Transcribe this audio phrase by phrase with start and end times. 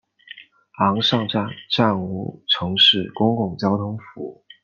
[0.79, 1.47] 昂尚站
[1.77, 4.43] 暂无城市公共交通服务。